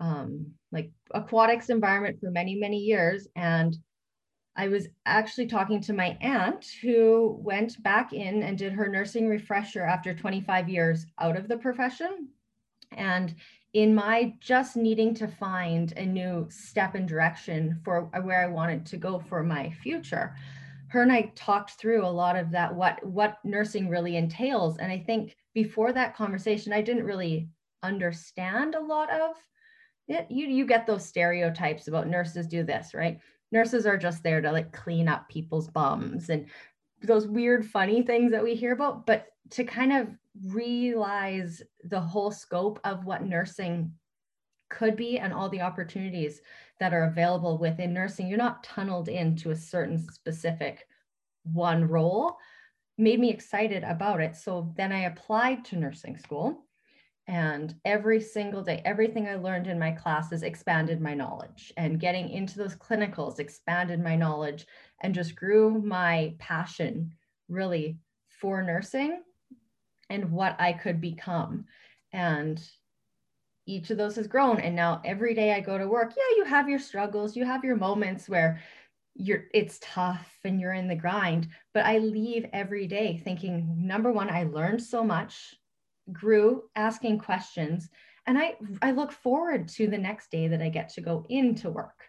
um, 0.00 0.52
like 0.72 0.90
aquatics 1.12 1.70
environment 1.70 2.18
for 2.20 2.30
many, 2.30 2.54
many 2.54 2.78
years. 2.78 3.26
And 3.36 3.76
I 4.58 4.66
was 4.66 4.88
actually 5.06 5.46
talking 5.46 5.80
to 5.82 5.92
my 5.92 6.18
aunt 6.20 6.66
who 6.82 7.38
went 7.40 7.80
back 7.84 8.12
in 8.12 8.42
and 8.42 8.58
did 8.58 8.72
her 8.72 8.88
nursing 8.88 9.28
refresher 9.28 9.84
after 9.84 10.12
25 10.12 10.68
years 10.68 11.06
out 11.20 11.36
of 11.36 11.46
the 11.46 11.56
profession. 11.56 12.28
And 12.90 13.36
in 13.72 13.94
my 13.94 14.34
just 14.40 14.76
needing 14.76 15.14
to 15.14 15.28
find 15.28 15.92
a 15.96 16.04
new 16.04 16.48
step 16.50 16.96
and 16.96 17.06
direction 17.06 17.80
for 17.84 18.10
where 18.22 18.42
I 18.42 18.48
wanted 18.48 18.84
to 18.86 18.96
go 18.96 19.20
for 19.20 19.44
my 19.44 19.70
future, 19.70 20.34
her 20.88 21.02
and 21.02 21.12
I 21.12 21.32
talked 21.36 21.72
through 21.72 22.04
a 22.04 22.08
lot 22.08 22.34
of 22.34 22.50
that, 22.50 22.74
what 22.74 23.04
what 23.06 23.38
nursing 23.44 23.88
really 23.88 24.16
entails. 24.16 24.78
And 24.78 24.90
I 24.90 24.98
think 24.98 25.36
before 25.54 25.92
that 25.92 26.16
conversation, 26.16 26.72
I 26.72 26.82
didn't 26.82 27.04
really 27.04 27.48
understand 27.84 28.74
a 28.74 28.80
lot 28.80 29.08
of 29.10 29.36
it. 30.08 30.26
You 30.28 30.48
you 30.48 30.66
get 30.66 30.84
those 30.84 31.06
stereotypes 31.06 31.86
about 31.86 32.08
nurses 32.08 32.48
do 32.48 32.64
this, 32.64 32.92
right? 32.92 33.20
Nurses 33.50 33.86
are 33.86 33.96
just 33.96 34.22
there 34.22 34.40
to 34.40 34.52
like 34.52 34.72
clean 34.72 35.08
up 35.08 35.28
people's 35.28 35.68
bums 35.68 36.28
and 36.28 36.46
those 37.02 37.26
weird 37.26 37.66
funny 37.66 38.02
things 38.02 38.32
that 38.32 38.42
we 38.42 38.54
hear 38.54 38.72
about, 38.72 39.06
but 39.06 39.28
to 39.50 39.64
kind 39.64 39.92
of 39.92 40.08
realize 40.44 41.62
the 41.84 42.00
whole 42.00 42.30
scope 42.30 42.80
of 42.84 43.04
what 43.04 43.24
nursing 43.24 43.92
could 44.68 44.96
be 44.96 45.18
and 45.18 45.32
all 45.32 45.48
the 45.48 45.62
opportunities 45.62 46.40
that 46.78 46.92
are 46.92 47.04
available 47.04 47.58
within 47.58 47.94
nursing. 47.94 48.28
You're 48.28 48.38
not 48.38 48.62
tunneled 48.62 49.08
into 49.08 49.50
a 49.50 49.56
certain 49.56 49.98
specific 49.98 50.86
one 51.44 51.88
role, 51.88 52.36
made 52.98 53.20
me 53.20 53.30
excited 53.30 53.84
about 53.84 54.20
it. 54.20 54.36
So 54.36 54.72
then 54.76 54.92
I 54.92 55.04
applied 55.04 55.64
to 55.66 55.76
nursing 55.76 56.18
school. 56.18 56.66
And 57.28 57.74
every 57.84 58.22
single 58.22 58.62
day, 58.62 58.80
everything 58.86 59.28
I 59.28 59.34
learned 59.34 59.66
in 59.66 59.78
my 59.78 59.92
classes 59.92 60.42
expanded 60.42 60.98
my 60.98 61.12
knowledge. 61.12 61.74
And 61.76 62.00
getting 62.00 62.30
into 62.30 62.56
those 62.56 62.74
clinicals 62.74 63.38
expanded 63.38 64.00
my 64.02 64.16
knowledge 64.16 64.66
and 65.02 65.14
just 65.14 65.36
grew 65.36 65.78
my 65.82 66.34
passion 66.38 67.12
really 67.48 67.98
for 68.28 68.62
nursing 68.62 69.22
and 70.08 70.32
what 70.32 70.56
I 70.58 70.72
could 70.72 71.02
become. 71.02 71.66
And 72.14 72.62
each 73.66 73.90
of 73.90 73.98
those 73.98 74.16
has 74.16 74.26
grown. 74.26 74.58
And 74.60 74.74
now 74.74 75.02
every 75.04 75.34
day 75.34 75.52
I 75.52 75.60
go 75.60 75.76
to 75.76 75.86
work, 75.86 76.14
yeah, 76.16 76.36
you 76.38 76.44
have 76.44 76.70
your 76.70 76.78
struggles, 76.78 77.36
you 77.36 77.44
have 77.44 77.62
your 77.62 77.76
moments 77.76 78.26
where 78.26 78.60
you're 79.14 79.44
it's 79.52 79.78
tough 79.82 80.32
and 80.44 80.58
you're 80.58 80.72
in 80.72 80.88
the 80.88 80.94
grind. 80.94 81.48
But 81.74 81.84
I 81.84 81.98
leave 81.98 82.46
every 82.54 82.86
day 82.86 83.20
thinking, 83.22 83.86
number 83.86 84.10
one, 84.10 84.30
I 84.30 84.44
learned 84.44 84.80
so 84.80 85.04
much, 85.04 85.54
grew 86.12 86.64
asking 86.76 87.18
questions. 87.18 87.88
And 88.26 88.38
I 88.38 88.56
I 88.82 88.90
look 88.90 89.12
forward 89.12 89.68
to 89.68 89.86
the 89.86 89.98
next 89.98 90.30
day 90.30 90.48
that 90.48 90.62
I 90.62 90.68
get 90.68 90.90
to 90.90 91.00
go 91.00 91.24
into 91.28 91.70
work, 91.70 92.04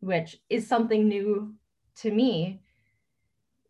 which 0.00 0.36
is 0.50 0.66
something 0.66 1.08
new 1.08 1.54
to 1.96 2.10
me 2.10 2.60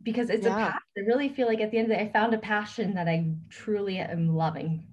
because 0.03 0.31
it's 0.31 0.47
yeah. 0.47 0.53
a 0.53 0.57
passion. 0.57 0.81
I 0.99 1.01
really 1.01 1.29
feel 1.29 1.47
like 1.47 1.61
at 1.61 1.71
the 1.71 1.79
end 1.79 1.91
of 1.91 1.99
the 1.99 2.05
day, 2.05 2.09
I 2.09 2.13
found 2.13 2.35
a 2.35 2.39
passion 2.39 2.95
that 2.95 3.09
I 3.09 3.27
truly 3.49 3.99
am 3.99 4.35
loving. 4.35 4.87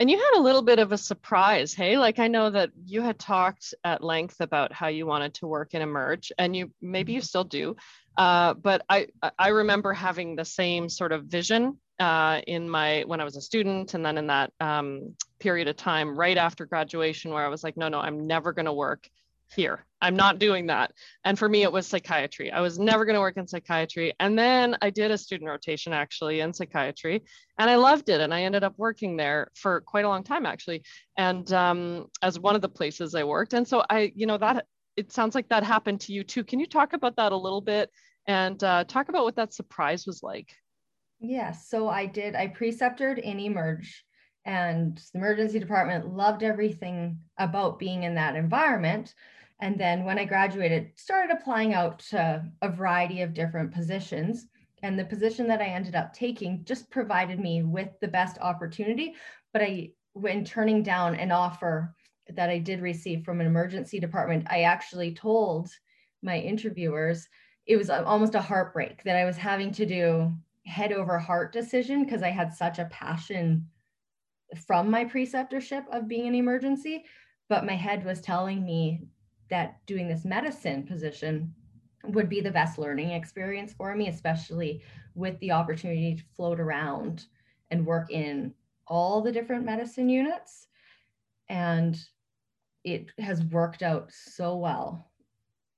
And 0.00 0.10
you 0.10 0.18
had 0.18 0.38
a 0.38 0.42
little 0.42 0.62
bit 0.62 0.80
of 0.80 0.90
a 0.90 0.98
surprise, 0.98 1.72
hey? 1.72 1.96
Like 1.98 2.18
I 2.18 2.26
know 2.26 2.50
that 2.50 2.70
you 2.84 3.00
had 3.00 3.18
talked 3.18 3.74
at 3.84 4.02
length 4.02 4.40
about 4.40 4.72
how 4.72 4.88
you 4.88 5.06
wanted 5.06 5.34
to 5.34 5.46
work 5.46 5.72
in 5.72 5.82
Emerge, 5.82 6.32
and 6.36 6.56
you 6.56 6.72
maybe 6.82 7.12
you 7.12 7.20
still 7.20 7.44
do, 7.44 7.76
uh, 8.16 8.54
but 8.54 8.84
I 8.88 9.06
I 9.38 9.48
remember 9.48 9.92
having 9.92 10.34
the 10.34 10.44
same 10.44 10.88
sort 10.88 11.12
of 11.12 11.26
vision 11.26 11.78
uh, 12.00 12.40
in 12.46 12.68
my 12.68 13.04
when 13.06 13.20
I 13.20 13.24
was 13.24 13.36
a 13.36 13.40
student, 13.40 13.94
and 13.94 14.04
then 14.04 14.18
in 14.18 14.26
that 14.26 14.52
um, 14.58 15.14
period 15.38 15.68
of 15.68 15.76
time 15.76 16.18
right 16.18 16.36
after 16.36 16.66
graduation, 16.66 17.32
where 17.32 17.44
I 17.44 17.48
was 17.48 17.62
like, 17.62 17.76
no, 17.76 17.88
no, 17.88 18.00
I'm 18.00 18.26
never 18.26 18.52
going 18.52 18.66
to 18.66 18.72
work 18.72 19.08
here. 19.54 19.84
I'm 20.00 20.16
not 20.16 20.38
doing 20.38 20.66
that. 20.66 20.92
And 21.24 21.38
for 21.38 21.48
me, 21.48 21.62
it 21.62 21.72
was 21.72 21.86
psychiatry. 21.86 22.50
I 22.52 22.60
was 22.60 22.78
never 22.78 23.04
going 23.04 23.14
to 23.14 23.20
work 23.20 23.38
in 23.38 23.46
psychiatry. 23.46 24.12
And 24.20 24.38
then 24.38 24.76
I 24.82 24.90
did 24.90 25.10
a 25.10 25.16
student 25.16 25.48
rotation 25.48 25.94
actually 25.94 26.40
in 26.40 26.52
psychiatry 26.52 27.24
and 27.58 27.70
I 27.70 27.76
loved 27.76 28.10
it. 28.10 28.20
And 28.20 28.34
I 28.34 28.42
ended 28.42 28.64
up 28.64 28.74
working 28.76 29.16
there 29.16 29.48
for 29.54 29.80
quite 29.80 30.04
a 30.04 30.08
long 30.08 30.22
time 30.22 30.44
actually. 30.44 30.82
And 31.16 31.50
um, 31.52 32.06
as 32.22 32.38
one 32.38 32.54
of 32.54 32.60
the 32.60 32.68
places 32.68 33.14
I 33.14 33.24
worked. 33.24 33.54
And 33.54 33.66
so 33.66 33.82
I, 33.88 34.12
you 34.14 34.26
know, 34.26 34.36
that 34.38 34.66
it 34.96 35.10
sounds 35.10 35.34
like 35.34 35.48
that 35.48 35.64
happened 35.64 36.00
to 36.02 36.12
you 36.12 36.22
too. 36.22 36.44
Can 36.44 36.60
you 36.60 36.66
talk 36.66 36.92
about 36.92 37.16
that 37.16 37.32
a 37.32 37.36
little 37.36 37.62
bit 37.62 37.90
and 38.26 38.62
uh, 38.62 38.84
talk 38.84 39.08
about 39.08 39.24
what 39.24 39.36
that 39.36 39.54
surprise 39.54 40.06
was 40.06 40.22
like? 40.22 40.54
Yes. 41.20 41.30
Yeah, 41.30 41.52
so 41.52 41.88
I 41.88 42.06
did, 42.06 42.34
I 42.34 42.48
preceptored 42.48 43.18
in 43.18 43.40
Emerge 43.40 44.04
and 44.44 45.00
the 45.12 45.18
emergency 45.18 45.58
department 45.58 46.14
loved 46.14 46.42
everything 46.42 47.18
about 47.38 47.78
being 47.78 48.02
in 48.02 48.14
that 48.14 48.36
environment 48.36 49.14
and 49.60 49.78
then 49.78 50.04
when 50.04 50.18
I 50.18 50.24
graduated, 50.24 50.90
started 50.96 51.34
applying 51.34 51.74
out 51.74 52.00
to 52.10 52.44
a 52.60 52.68
variety 52.68 53.22
of 53.22 53.34
different 53.34 53.72
positions. 53.72 54.46
And 54.82 54.98
the 54.98 55.04
position 55.04 55.46
that 55.48 55.62
I 55.62 55.66
ended 55.66 55.94
up 55.94 56.12
taking 56.12 56.64
just 56.64 56.90
provided 56.90 57.40
me 57.40 57.62
with 57.62 57.88
the 58.00 58.08
best 58.08 58.36
opportunity. 58.40 59.14
But 59.52 59.62
I, 59.62 59.92
when 60.12 60.44
turning 60.44 60.82
down 60.82 61.14
an 61.14 61.30
offer 61.30 61.94
that 62.28 62.50
I 62.50 62.58
did 62.58 62.80
receive 62.80 63.24
from 63.24 63.40
an 63.40 63.46
emergency 63.46 63.98
department, 63.98 64.46
I 64.50 64.62
actually 64.62 65.14
told 65.14 65.70
my 66.22 66.38
interviewers 66.38 67.26
it 67.66 67.76
was 67.76 67.88
uh, 67.88 68.02
almost 68.04 68.34
a 68.34 68.42
heartbreak 68.42 69.02
that 69.04 69.16
I 69.16 69.24
was 69.24 69.36
having 69.36 69.72
to 69.72 69.86
do 69.86 70.34
head 70.66 70.92
over 70.92 71.18
heart 71.18 71.52
decision 71.52 72.04
because 72.04 72.22
I 72.22 72.30
had 72.30 72.52
such 72.52 72.78
a 72.78 72.86
passion 72.86 73.66
from 74.66 74.90
my 74.90 75.04
preceptorship 75.04 75.84
of 75.90 76.08
being 76.08 76.26
an 76.26 76.34
emergency. 76.34 77.04
But 77.48 77.66
my 77.66 77.74
head 77.74 78.04
was 78.04 78.20
telling 78.20 78.64
me 78.64 79.02
that 79.50 79.84
doing 79.86 80.08
this 80.08 80.24
medicine 80.24 80.84
position 80.84 81.54
would 82.04 82.28
be 82.28 82.40
the 82.40 82.50
best 82.50 82.78
learning 82.78 83.10
experience 83.10 83.72
for 83.72 83.94
me, 83.94 84.08
especially 84.08 84.82
with 85.14 85.38
the 85.40 85.52
opportunity 85.52 86.16
to 86.16 86.22
float 86.36 86.60
around 86.60 87.26
and 87.70 87.86
work 87.86 88.10
in 88.10 88.52
all 88.86 89.20
the 89.20 89.32
different 89.32 89.64
medicine 89.64 90.08
units. 90.08 90.68
And 91.48 91.98
it 92.84 93.10
has 93.18 93.42
worked 93.44 93.82
out 93.82 94.10
so 94.12 94.56
well 94.56 95.10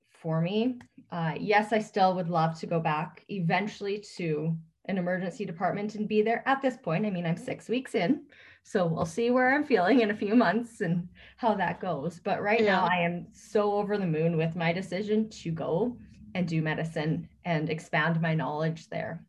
for 0.09 0.41
me. 0.41 0.79
Uh, 1.11 1.35
yes, 1.39 1.71
I 1.71 1.79
still 1.79 2.13
would 2.15 2.29
love 2.29 2.59
to 2.59 2.65
go 2.65 2.79
back 2.79 3.23
eventually 3.29 4.03
to 4.17 4.57
an 4.85 4.97
emergency 4.97 5.45
department 5.45 5.95
and 5.95 6.07
be 6.07 6.21
there 6.21 6.43
at 6.45 6.61
this 6.61 6.77
point. 6.77 7.05
I 7.05 7.09
mean, 7.09 7.25
I'm 7.25 7.37
six 7.37 7.69
weeks 7.69 7.95
in, 7.95 8.23
so 8.67 8.85
we'll 8.85 9.05
see 9.05 9.31
where 9.31 9.55
I'm 9.55 9.63
feeling 9.63 10.01
in 10.01 10.11
a 10.11 10.17
few 10.17 10.35
months 10.35 10.81
and 10.81 11.07
how 11.37 11.55
that 11.55 11.79
goes. 11.79 12.19
But 12.21 12.41
right 12.41 12.59
yeah. 12.59 12.75
now, 12.75 12.85
I 12.85 12.97
am 12.97 13.27
so 13.31 13.71
over 13.75 13.97
the 13.97 14.05
moon 14.05 14.35
with 14.35 14.57
my 14.57 14.73
decision 14.73 15.29
to 15.29 15.51
go 15.51 15.97
and 16.35 16.45
do 16.45 16.61
medicine 16.61 17.29
and 17.45 17.69
expand 17.69 18.19
my 18.19 18.33
knowledge 18.33 18.89
there. 18.89 19.23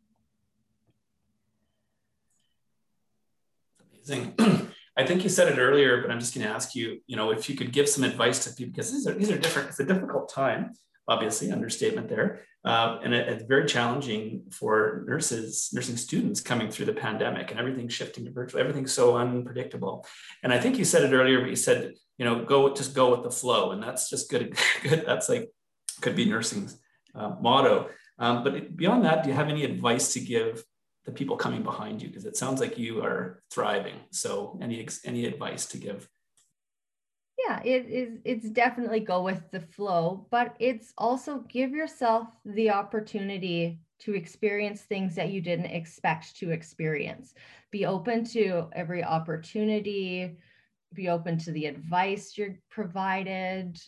Amazing. 3.95 4.35
I 4.97 5.07
think 5.07 5.23
you 5.23 5.29
said 5.29 5.53
it 5.53 5.61
earlier, 5.61 6.03
but 6.03 6.11
I'm 6.11 6.19
just 6.19 6.35
going 6.35 6.45
to 6.45 6.53
ask 6.53 6.75
you, 6.75 7.01
you 7.07 7.15
know, 7.15 7.31
if 7.31 7.49
you 7.49 7.55
could 7.55 7.73
give 7.73 7.89
some 7.89 8.03
advice 8.03 8.43
to 8.43 8.51
people 8.51 8.73
because 8.73 8.91
these 8.91 9.07
are 9.07 9.15
these 9.15 9.31
are 9.31 9.39
different. 9.39 9.69
It's 9.69 9.79
a 9.79 9.85
difficult 9.85 10.33
time, 10.35 10.73
obviously, 11.09 11.51
understatement 11.51 12.09
there. 12.09 12.43
Uh, 12.65 12.99
and 13.03 13.15
it, 13.15 13.29
it's 13.29 13.45
very 13.45 13.67
challenging 13.67 14.43
for 14.51 15.05
nurses, 15.07 15.71
nursing 15.73 15.97
students 15.97 16.41
coming 16.41 16.71
through 16.71 16.87
the 16.87 16.93
pandemic 16.93 17.51
and 17.51 17.59
everything 17.59 17.89
shifting 17.89 18.25
to 18.25 18.31
virtual, 18.31 18.61
everything's 18.61 18.93
so 18.93 19.17
unpredictable. 19.17 20.07
And 20.43 20.53
I 20.53 20.61
think 20.61 20.77
you 20.77 20.85
said 20.85 21.03
it 21.03 21.15
earlier, 21.15 21.41
but 21.41 21.51
you 21.51 21.57
said, 21.57 21.95
you 22.19 22.25
know, 22.25 22.45
go, 22.45 22.75
just 22.75 22.95
go 22.95 23.11
with 23.11 23.23
the 23.23 23.31
flow. 23.31 23.71
And 23.71 23.83
that's 23.83 24.11
just 24.11 24.31
good. 24.31 24.57
good. 24.83 25.05
That's 25.07 25.29
like, 25.29 25.51
could 26.01 26.17
be 26.17 26.27
nursing's 26.27 26.79
uh, 27.15 27.35
motto. 27.41 27.89
Um, 28.19 28.45
but 28.45 28.77
beyond 28.77 29.05
that, 29.05 29.23
do 29.23 29.31
you 29.31 29.35
have 29.35 29.49
any 29.49 29.65
advice 29.65 30.13
to 30.15 30.21
give 30.21 30.65
the 31.07 31.13
people 31.13 31.37
coming 31.37 31.63
behind 31.63 32.03
you? 32.03 32.09
Because 32.09 32.27
it 32.27 32.37
sounds 32.37 32.61
like 32.61 32.77
you 32.77 33.03
are 33.03 33.43
thriving. 33.51 33.95
So 34.11 34.59
any, 34.61 34.87
any 35.05 35.25
advice 35.27 35.67
to 35.67 35.79
give 35.79 36.09
yeah 37.49 37.61
it 37.65 37.87
is 37.87 38.19
it's 38.25 38.51
definitely 38.51 39.01
go 39.01 39.23
with 39.23 39.51
the 39.51 39.61
flow 39.61 40.27
but 40.31 40.55
it's 40.59 40.93
also 40.99 41.45
give 41.49 41.71
yourself 41.71 42.29
the 42.45 42.71
opportunity 42.71 43.81
to 43.99 44.15
experience 44.15 44.83
things 44.83 45.15
that 45.15 45.31
you 45.31 45.41
didn't 45.41 45.67
expect 45.67 46.37
to 46.37 46.51
experience. 46.51 47.35
Be 47.73 47.85
open 47.85 48.25
to 48.27 48.69
every 48.73 49.03
opportunity 49.03 50.37
be 50.95 51.09
open 51.09 51.37
to 51.39 51.53
the 51.53 51.67
advice 51.67 52.39
you're 52.39 52.59
provided 52.71 53.79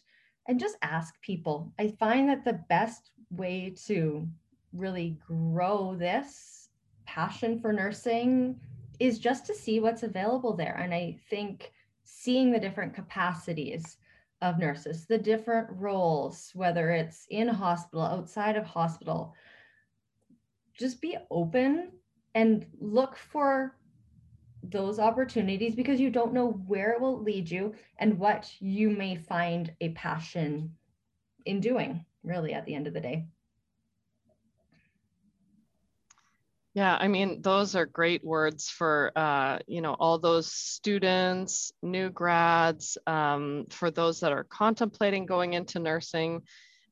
and 0.47 0.61
just 0.61 0.77
ask 0.83 1.15
people. 1.23 1.73
I 1.79 1.89
find 1.99 2.29
that 2.29 2.45
the 2.45 2.61
best 2.69 3.13
way 3.31 3.75
to 3.87 4.29
really 4.73 5.17
grow 5.27 5.97
this 5.99 6.69
passion 7.07 7.59
for 7.59 7.73
nursing 7.73 8.61
is 8.99 9.19
just 9.19 9.47
to 9.47 9.55
see 9.55 9.81
what's 9.81 10.03
available 10.05 10.53
there 10.55 10.77
and 10.81 10.95
i 10.95 11.19
think 11.29 11.73
seeing 12.21 12.53
the 12.53 12.61
different 12.61 12.93
capacities 12.93 13.97
of 14.43 14.59
nurses, 14.59 15.07
the 15.07 15.17
different 15.17 15.69
roles, 15.71 16.51
whether 16.55 16.91
it's 16.91 17.27
in 17.31 17.49
hospital, 17.49 18.03
outside 18.03 18.57
of 18.57 18.65
hospital. 18.65 19.35
Just 20.75 21.01
be 21.01 21.17
open 21.31 21.93
and 22.35 22.67
look 22.79 23.17
for 23.17 23.75
those 24.63 24.99
opportunities 24.99 25.75
because 25.75 25.99
you 25.99 26.11
don't 26.11 26.35
know 26.35 26.51
where 26.67 26.93
it 26.93 27.01
will 27.01 27.23
lead 27.23 27.51
you 27.51 27.75
and 27.99 28.19
what 28.19 28.53
you 28.61 28.91
may 28.91 29.17
find 29.17 29.73
a 29.81 29.89
passion 29.91 30.75
in 31.47 31.59
doing, 31.59 32.05
really, 32.23 32.53
at 32.53 32.67
the 32.67 32.75
end 32.75 32.87
of 32.87 32.93
the 32.93 33.01
day. 33.01 33.27
Yeah, 36.75 36.97
I 36.97 37.09
mean, 37.09 37.43
those 37.43 37.75
are 37.75 37.85
great 37.85 38.25
words 38.25 38.69
for, 38.69 39.11
uh, 39.17 39.59
you 39.67 39.81
know, 39.81 39.95
all 39.95 40.19
those 40.19 40.53
students, 40.53 41.73
new 41.83 42.11
grads, 42.11 42.97
um, 43.09 43.67
for 43.71 43.91
those 43.91 44.21
that 44.21 44.33
are 44.33 44.45
contemplating 44.45 45.27
going 45.27 45.55
into 45.55 45.81
nursing. 45.81 46.35
And 46.35 46.43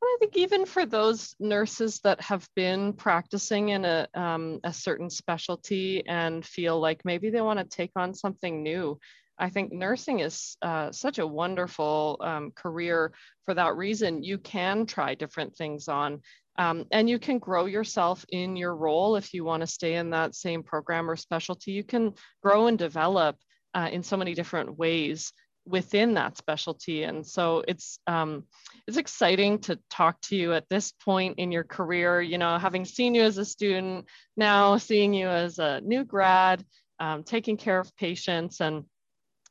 I 0.03 0.17
think 0.19 0.37
even 0.37 0.67
for 0.67 0.85
those 0.85 1.37
nurses 1.39 2.01
that 2.01 2.21
have 2.23 2.49
been 2.57 2.93
practicing 2.93 3.69
in 3.69 3.85
a, 3.85 4.09
um, 4.15 4.59
a 4.65 4.73
certain 4.73 5.11
specialty 5.11 6.05
and 6.09 6.45
feel 6.45 6.81
like 6.81 7.05
maybe 7.05 7.31
they 7.31 7.41
want 7.41 7.61
to 7.61 7.65
take 7.65 7.93
on 7.95 8.15
something 8.15 8.65
new. 8.65 8.99
I 9.39 9.51
think 9.51 9.73
nursing 9.73 10.19
is 10.19 10.57
uh, 10.63 10.91
such 10.91 11.21
a 11.21 11.27
wonderful 11.27 12.17
um, 12.21 12.51
career 12.51 13.13
for 13.45 13.55
that 13.55 13.77
reason. 13.77 14.25
You 14.25 14.39
can 14.39 14.87
try 14.87 15.15
different 15.15 15.55
things 15.55 15.87
on. 15.87 16.23
Um, 16.59 16.87
and 16.91 17.09
you 17.09 17.19
can 17.19 17.39
grow 17.39 17.67
yourself 17.67 18.25
in 18.31 18.57
your 18.57 18.75
role 18.75 19.17
if 19.17 19.33
you 19.33 19.45
want 19.45 19.61
to 19.61 19.67
stay 19.67 19.95
in 19.95 20.11
that 20.11 20.35
same 20.35 20.63
program 20.65 21.09
or 21.09 21.17
specialty. 21.17 21.71
You 21.71 21.85
can 21.85 22.15
grow 22.43 22.67
and 22.67 22.77
develop 22.77 23.37
uh, 23.75 23.89
in 23.93 24.03
so 24.03 24.17
many 24.17 24.35
different 24.35 24.77
ways 24.77 25.33
within 25.65 26.15
that 26.15 26.37
specialty. 26.37 27.05
And 27.05 27.25
so 27.25 27.63
it's 27.69 28.01
um, 28.07 28.45
it's 28.89 28.97
exciting 28.97 29.61
to 29.61 29.79
talk 29.89 30.21
to 30.23 30.37
you 30.37 30.53
at 30.53 30.69
this 30.69 30.93
point 30.93 31.39
in 31.39 31.53
your 31.53 31.65
career. 31.65 32.21
You 32.21 32.39
know, 32.39 32.59
having 32.59 32.85
seen 32.85 33.15
you 33.15 33.23
as 33.23 33.39
a 33.39 33.45
student, 33.45 34.07
now 34.37 34.79
seeing 34.79 35.15
you 35.15 35.29
as 35.29 35.61
a 35.61 35.81
new 35.83 36.05
grad, 36.05 36.65
um, 36.99 37.23
taking 37.23 37.57
care 37.57 37.79
of 37.79 37.95
patients 37.97 38.61
and 38.61 38.85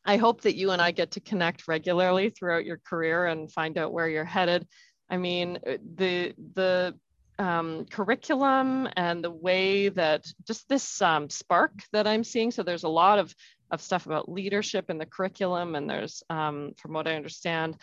I 0.08 0.16
hope 0.16 0.42
that 0.42 0.56
you 0.56 0.72
and 0.72 0.82
I 0.82 0.92
get 0.92 1.12
to 1.12 1.20
connect 1.20 1.68
regularly 1.68 2.30
throughout 2.30 2.64
your 2.64 2.80
career 2.88 3.26
and 3.26 3.52
find 3.52 3.78
out 3.78 3.92
where 3.92 4.08
you're 4.08 4.24
headed. 4.24 4.66
I 5.10 5.18
mean, 5.18 5.60
uh, 5.66 5.78
the 5.96 6.34
the 6.54 6.96
um, 7.40 7.86
curriculum 7.86 8.90
and 8.98 9.24
the 9.24 9.32
way 9.32 9.90
that 9.90 10.26
just 10.46 10.68
this 10.68 11.02
um, 11.02 11.30
spark 11.30 11.74
that 11.94 12.08
I'm 12.08 12.24
seeing. 12.24 12.52
So 12.52 12.64
there's 12.64 12.84
a 12.84 12.90
lot 12.90 13.20
of 13.20 13.34
of 13.70 13.82
stuff 13.82 14.06
about 14.06 14.32
leadership 14.32 14.90
in 14.90 14.98
the 14.98 15.06
curriculum, 15.06 15.76
and 15.76 15.90
there's, 15.90 16.24
um, 16.30 16.72
from 16.78 16.94
what 16.94 17.06
I 17.06 17.16
understand, 17.16 17.76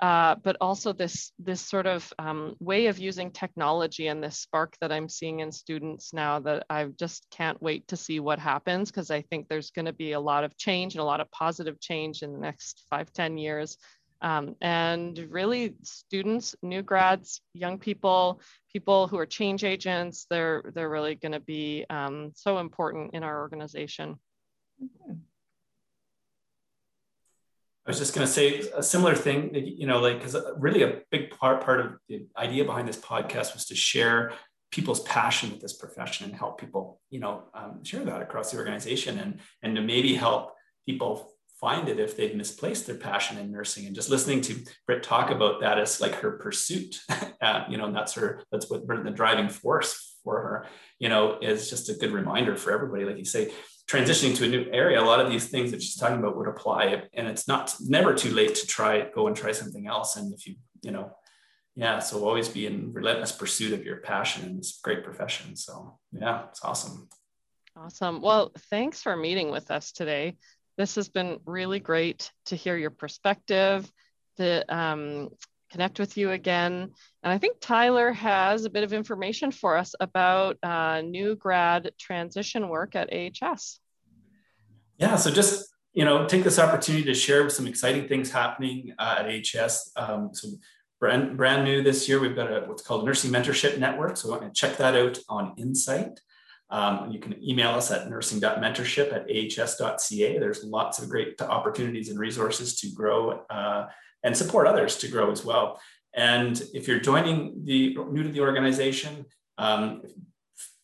uh, 0.00 0.34
but 0.42 0.56
also 0.60 0.92
this 0.92 1.32
this 1.38 1.60
sort 1.60 1.86
of 1.86 2.12
um, 2.18 2.54
way 2.60 2.86
of 2.86 2.98
using 2.98 3.30
technology 3.30 4.08
and 4.08 4.22
this 4.22 4.38
spark 4.38 4.76
that 4.80 4.92
I'm 4.92 5.08
seeing 5.08 5.40
in 5.40 5.50
students 5.50 6.12
now 6.12 6.38
that 6.40 6.66
I 6.68 6.84
just 6.98 7.26
can't 7.30 7.60
wait 7.62 7.88
to 7.88 7.96
see 7.96 8.20
what 8.20 8.38
happens 8.38 8.90
because 8.90 9.10
I 9.10 9.22
think 9.22 9.48
there's 9.48 9.70
going 9.70 9.86
to 9.86 9.94
be 9.94 10.12
a 10.12 10.20
lot 10.20 10.44
of 10.44 10.56
change 10.58 10.94
and 10.94 11.00
a 11.00 11.04
lot 11.04 11.20
of 11.20 11.30
positive 11.30 11.80
change 11.80 12.22
in 12.22 12.32
the 12.32 12.38
next 12.38 12.84
five 12.90 13.10
ten 13.12 13.38
years 13.38 13.78
um, 14.22 14.56
and 14.60 15.18
really 15.30 15.74
students, 15.82 16.56
new 16.62 16.82
grads, 16.82 17.40
young 17.54 17.78
people, 17.78 18.40
people 18.72 19.06
who 19.06 19.18
are 19.18 19.26
change 19.26 19.64
agents, 19.64 20.26
they're, 20.30 20.62
they're 20.74 20.90
really 20.90 21.14
gonna 21.14 21.40
be 21.40 21.84
um, 21.90 22.32
so 22.34 22.58
important 22.58 23.14
in 23.14 23.22
our 23.22 23.40
organization. 23.40 24.18
I 27.86 27.90
was 27.90 27.98
just 27.98 28.16
going 28.16 28.26
to 28.26 28.32
say 28.32 28.68
a 28.76 28.82
similar 28.82 29.14
thing, 29.14 29.54
you 29.54 29.86
know, 29.86 30.00
like, 30.00 30.18
because 30.18 30.36
really 30.58 30.82
a 30.82 31.02
big 31.12 31.30
part, 31.30 31.64
part 31.64 31.78
of 31.78 31.92
the 32.08 32.26
idea 32.36 32.64
behind 32.64 32.88
this 32.88 32.96
podcast 32.96 33.54
was 33.54 33.64
to 33.66 33.76
share 33.76 34.32
people's 34.72 35.00
passion 35.04 35.50
with 35.50 35.60
this 35.60 35.74
profession 35.74 36.26
and 36.26 36.34
help 36.34 36.58
people, 36.58 37.00
you 37.10 37.20
know, 37.20 37.44
um, 37.54 37.84
share 37.84 38.04
that 38.04 38.20
across 38.20 38.50
the 38.50 38.58
organization 38.58 39.20
and, 39.20 39.38
and 39.62 39.76
to 39.76 39.82
maybe 39.82 40.16
help 40.16 40.52
people 40.84 41.32
find 41.60 41.88
it 41.88 41.98
if 41.98 42.16
they've 42.16 42.36
misplaced 42.36 42.86
their 42.86 42.96
passion 42.96 43.38
in 43.38 43.50
nursing. 43.50 43.86
And 43.86 43.94
just 43.94 44.10
listening 44.10 44.40
to 44.42 44.62
Britt 44.86 45.02
talk 45.02 45.30
about 45.30 45.60
that 45.60 45.78
as 45.78 46.00
like 46.00 46.14
her 46.16 46.32
pursuit, 46.32 47.00
uh, 47.40 47.64
you 47.68 47.78
know, 47.78 47.86
and 47.86 47.96
that's 47.96 48.14
her, 48.14 48.42
that's 48.52 48.70
what 48.70 48.86
the 48.86 49.10
driving 49.10 49.48
force 49.48 50.16
for 50.22 50.40
her, 50.40 50.66
you 50.98 51.08
know, 51.08 51.38
is 51.40 51.70
just 51.70 51.88
a 51.88 51.94
good 51.94 52.12
reminder 52.12 52.56
for 52.56 52.72
everybody. 52.72 53.04
Like 53.04 53.18
you 53.18 53.24
say, 53.24 53.52
transitioning 53.88 54.36
to 54.36 54.44
a 54.44 54.48
new 54.48 54.66
area, 54.72 55.00
a 55.00 55.04
lot 55.04 55.20
of 55.20 55.30
these 55.30 55.48
things 55.48 55.70
that 55.70 55.82
she's 55.82 55.96
talking 55.96 56.18
about 56.18 56.36
would 56.36 56.48
apply. 56.48 57.02
And 57.14 57.26
it's 57.26 57.48
not 57.48 57.74
never 57.80 58.14
too 58.14 58.32
late 58.32 58.54
to 58.56 58.66
try, 58.66 59.08
go 59.14 59.26
and 59.26 59.36
try 59.36 59.52
something 59.52 59.86
else. 59.86 60.16
And 60.16 60.34
if 60.34 60.46
you, 60.46 60.56
you 60.82 60.90
know, 60.90 61.12
yeah, 61.74 61.98
so 61.98 62.26
always 62.26 62.48
be 62.48 62.66
in 62.66 62.92
relentless 62.92 63.32
pursuit 63.32 63.72
of 63.72 63.84
your 63.84 63.98
passion 63.98 64.48
in 64.48 64.56
this 64.56 64.80
great 64.82 65.04
profession. 65.04 65.56
So 65.56 65.98
yeah, 66.12 66.44
it's 66.48 66.64
awesome. 66.64 67.08
Awesome. 67.76 68.22
Well, 68.22 68.52
thanks 68.70 69.02
for 69.02 69.14
meeting 69.16 69.50
with 69.50 69.70
us 69.70 69.92
today. 69.92 70.36
This 70.76 70.94
has 70.96 71.08
been 71.08 71.38
really 71.46 71.80
great 71.80 72.30
to 72.46 72.56
hear 72.56 72.76
your 72.76 72.90
perspective, 72.90 73.90
to 74.36 74.74
um, 74.74 75.30
connect 75.70 75.98
with 75.98 76.16
you 76.16 76.30
again. 76.32 76.92
And 77.22 77.32
I 77.32 77.38
think 77.38 77.58
Tyler 77.60 78.12
has 78.12 78.64
a 78.64 78.70
bit 78.70 78.84
of 78.84 78.92
information 78.92 79.50
for 79.50 79.76
us 79.76 79.94
about 80.00 80.58
uh, 80.62 81.00
new 81.00 81.34
grad 81.34 81.92
transition 81.98 82.68
work 82.68 82.94
at 82.94 83.10
AHS. 83.12 83.80
Yeah, 84.98 85.16
so 85.16 85.30
just 85.30 85.74
you 85.96 86.04
know, 86.04 86.26
take 86.26 86.44
this 86.44 86.58
opportunity 86.58 87.04
to 87.04 87.14
share 87.14 87.48
some 87.48 87.66
exciting 87.66 88.06
things 88.06 88.30
happening 88.30 88.92
uh, 88.98 89.16
at 89.20 89.26
AHS. 89.26 89.92
Um, 89.96 90.28
so 90.34 90.48
brand, 91.00 91.38
brand 91.38 91.64
new 91.64 91.82
this 91.82 92.06
year, 92.06 92.20
we've 92.20 92.36
got 92.36 92.52
a, 92.52 92.66
what's 92.66 92.82
called 92.82 93.02
a 93.02 93.06
nursing 93.06 93.32
mentorship 93.32 93.78
network. 93.78 94.18
So 94.18 94.38
check 94.54 94.76
that 94.76 94.94
out 94.94 95.18
on 95.30 95.54
Insight. 95.56 96.20
Um, 96.70 97.10
you 97.10 97.20
can 97.20 97.42
email 97.42 97.70
us 97.70 97.90
at 97.90 98.10
nursing.mentorship 98.10 99.12
at 99.12 99.30
ahs.ca. 99.30 100.38
There's 100.38 100.64
lots 100.64 100.98
of 100.98 101.08
great 101.08 101.40
opportunities 101.40 102.08
and 102.08 102.18
resources 102.18 102.80
to 102.80 102.90
grow 102.92 103.44
uh, 103.50 103.86
and 104.24 104.36
support 104.36 104.66
others 104.66 104.96
to 104.98 105.08
grow 105.08 105.30
as 105.30 105.44
well. 105.44 105.80
And 106.14 106.60
if 106.74 106.88
you're 106.88 107.00
joining 107.00 107.64
the 107.64 107.96
new 108.10 108.22
to 108.22 108.28
the 108.30 108.40
organization, 108.40 109.26
um, 109.58 110.02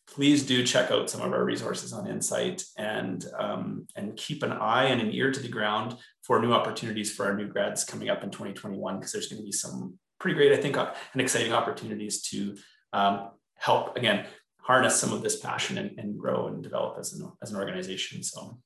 please 0.07 0.45
do 0.45 0.63
check 0.63 0.91
out 0.91 1.09
some 1.09 1.21
of 1.21 1.33
our 1.33 1.43
resources 1.43 1.91
on 1.91 2.07
Insight 2.07 2.63
and, 2.77 3.25
um, 3.37 3.87
and 3.95 4.15
keep 4.15 4.43
an 4.43 4.51
eye 4.51 4.85
and 4.85 5.01
an 5.01 5.11
ear 5.11 5.31
to 5.31 5.39
the 5.39 5.47
ground 5.47 5.95
for 6.21 6.39
new 6.39 6.53
opportunities 6.53 7.13
for 7.13 7.25
our 7.25 7.35
new 7.35 7.47
grads 7.47 7.83
coming 7.83 8.09
up 8.09 8.23
in 8.23 8.29
2021, 8.29 8.97
because 8.97 9.11
there's 9.11 9.27
going 9.27 9.41
to 9.41 9.45
be 9.45 9.51
some 9.51 9.97
pretty 10.19 10.35
great, 10.35 10.53
I 10.53 10.61
think, 10.61 10.77
and 10.77 11.21
exciting 11.21 11.51
opportunities 11.51 12.21
to 12.29 12.55
um, 12.93 13.31
help, 13.55 13.97
again, 13.97 14.27
harness 14.63 14.99
some 14.99 15.13
of 15.13 15.21
this 15.21 15.39
passion 15.39 15.77
and, 15.77 15.97
and 15.99 16.17
grow 16.17 16.47
and 16.47 16.63
develop 16.63 16.97
as 16.97 17.13
an, 17.13 17.31
as 17.41 17.51
an 17.51 17.57
organization. 17.57 18.23
So 18.23 18.57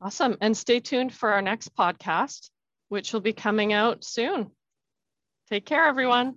awesome. 0.00 0.36
And 0.40 0.56
stay 0.56 0.80
tuned 0.80 1.12
for 1.12 1.32
our 1.32 1.42
next 1.42 1.74
podcast, 1.74 2.50
which 2.88 3.12
will 3.12 3.20
be 3.20 3.32
coming 3.32 3.72
out 3.72 4.04
soon. 4.04 4.50
Take 5.50 5.66
care, 5.66 5.86
everyone. 5.86 6.36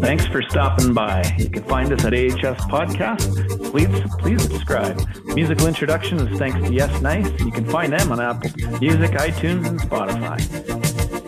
Thanks 0.00 0.26
for 0.26 0.42
stopping 0.42 0.94
by. 0.94 1.22
You 1.38 1.50
can 1.50 1.64
find 1.64 1.92
us 1.92 2.04
at 2.04 2.14
AHS 2.14 2.64
Podcast. 2.66 3.70
Please, 3.70 4.14
please 4.18 4.42
subscribe. 4.42 5.00
Musical 5.34 5.66
introduction 5.66 6.20
is 6.20 6.38
thanks 6.38 6.66
to 6.66 6.72
Yes 6.72 7.02
Nice. 7.02 7.28
You 7.40 7.50
can 7.50 7.66
find 7.66 7.92
them 7.92 8.12
on 8.12 8.20
Apple 8.20 8.50
Music, 8.80 9.10
iTunes, 9.10 9.66
and 9.66 9.80
Spotify. 9.80 10.40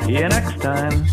See 0.04 0.12
you 0.12 0.28
next 0.28 0.60
time. 0.62 1.04